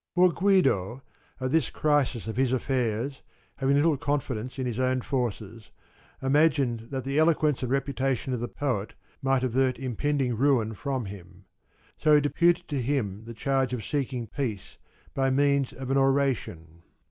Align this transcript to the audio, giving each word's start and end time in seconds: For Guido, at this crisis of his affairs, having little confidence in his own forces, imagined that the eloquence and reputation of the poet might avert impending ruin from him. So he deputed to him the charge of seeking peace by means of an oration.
For 0.15 0.31
Guido, 0.33 1.03
at 1.39 1.51
this 1.51 1.69
crisis 1.69 2.25
of 2.25 2.35
his 2.35 2.51
affairs, 2.51 3.21
having 3.57 3.75
little 3.75 3.97
confidence 3.97 4.57
in 4.57 4.65
his 4.65 4.79
own 4.79 5.01
forces, 5.01 5.69
imagined 6.23 6.87
that 6.89 7.03
the 7.03 7.19
eloquence 7.19 7.61
and 7.61 7.71
reputation 7.71 8.33
of 8.33 8.39
the 8.39 8.47
poet 8.47 8.95
might 9.21 9.43
avert 9.43 9.77
impending 9.77 10.35
ruin 10.35 10.73
from 10.73 11.05
him. 11.05 11.45
So 11.99 12.15
he 12.15 12.21
deputed 12.21 12.67
to 12.69 12.81
him 12.81 13.25
the 13.25 13.35
charge 13.35 13.73
of 13.73 13.85
seeking 13.85 14.25
peace 14.25 14.79
by 15.13 15.29
means 15.29 15.71
of 15.71 15.91
an 15.91 15.97
oration. 15.97 16.81